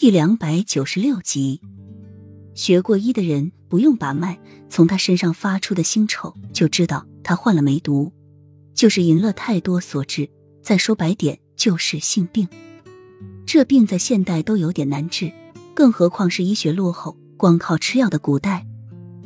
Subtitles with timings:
[0.00, 1.60] 第两百九十六集。
[2.54, 8.10] 学过医的人不用把脉，从他身上发出的腥臭就知道他患了梅毒，
[8.72, 10.30] 就是饮了太多所致。
[10.62, 12.48] 再说白点，就是性病。
[13.44, 15.30] 这病在现代都有点难治，
[15.74, 18.66] 更何况是医学落后、光靠吃药的古代。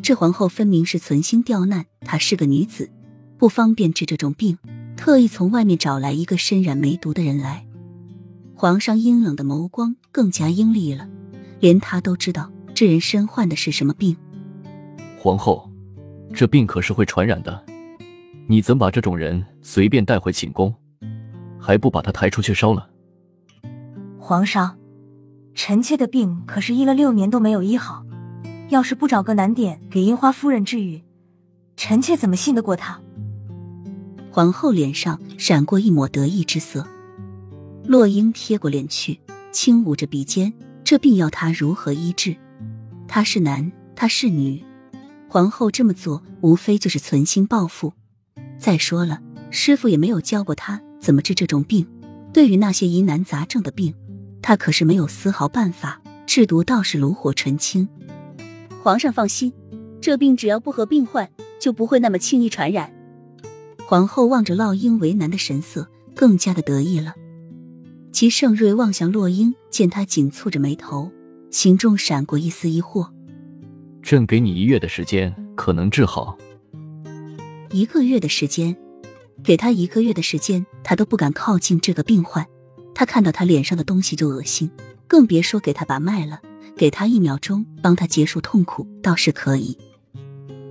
[0.03, 2.91] 这皇后分明是存心刁难，她是个女子，
[3.39, 4.59] 不方便治这种病，
[4.97, 7.65] 特意从外面找来一个身染梅毒的人来。
[8.57, 11.09] 皇上阴冷的眸光更加阴厉了，
[11.59, 14.17] 连他都知道这人身患的是什么病。
[15.19, 15.69] 皇后，
[16.33, 17.65] 这病可是会传染的，
[18.47, 20.73] 你怎把这种人随便带回寝宫，
[21.59, 22.89] 还不把他抬出去烧了？
[24.19, 24.79] 皇上，
[25.55, 28.07] 臣妾的病可是医了六年都没有医好，
[28.69, 31.03] 要是不找个难点给樱花夫人治愈，
[31.77, 33.01] 臣妾怎么信得过他？
[34.31, 36.87] 皇后脸上闪过一抹得意之色。
[37.87, 39.21] 洛英贴过脸去，
[39.53, 40.53] 轻捂着鼻尖。
[40.83, 42.37] 这病要他如何医治？
[43.07, 44.65] 他是男，他是女。
[45.29, 47.93] 皇后这么做，无非就是存心报复。
[48.59, 51.87] 再说了，师傅也没有教过他怎么治这种病。
[52.33, 53.95] 对于那些疑难杂症的病，
[54.41, 56.01] 他可是没有丝毫办法。
[56.27, 57.87] 制毒倒是炉火纯青。
[58.83, 59.53] 皇上放心，
[60.01, 62.93] 这病只要不和病患，就不会那么轻易传染。
[63.87, 67.15] 皇后望着洛英为难的神色，更加的得意了。
[68.15, 71.11] 齐盛瑞望向洛英，见他紧蹙着眉头，
[71.51, 73.11] 心中闪过一丝疑惑。
[74.05, 76.39] 朕给你一月的时间，可能治好。
[77.73, 78.77] 一个月的时间，
[79.43, 82.47] 给他一个月的时间，他都不敢靠近这个病患。
[82.95, 84.71] 他看到他脸上的东西就恶心，
[85.09, 86.41] 更别说给他把脉了。
[86.77, 89.77] 给他一秒钟，帮他结束痛苦，倒是可以。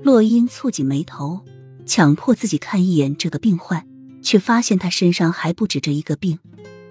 [0.01, 1.41] 洛英蹙紧眉头，
[1.85, 3.85] 强迫自己看一眼这个病患，
[4.21, 6.39] 却发现他身上还不止这一个病。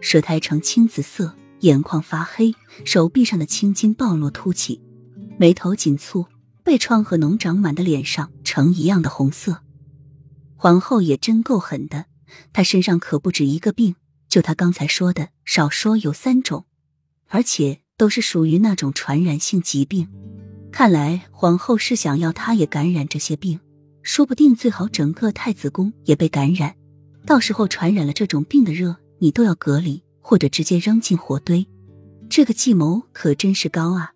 [0.03, 2.53] 舌苔呈青紫色，眼眶发黑，
[2.85, 4.83] 手臂上的青筋暴露凸起，
[5.39, 6.27] 眉头紧蹙，
[6.65, 9.63] 背疮和脓长满的脸上呈一样的红色。
[10.57, 12.07] 皇后也真够狠的，
[12.53, 13.95] 她身上可不止一个病，
[14.29, 16.67] 就她刚才说的，少说有三种，
[17.29, 20.09] 而且都是属于那种传染性疾病。
[20.73, 23.61] 看来皇后是想要她也感染这些病，
[24.03, 26.75] 说不定最好整个太子宫也被感染，
[27.25, 28.97] 到时候传染了这种病的热。
[29.23, 31.65] 你都要隔离，或者直接扔进火堆，
[32.29, 34.15] 这个计谋可真是高啊！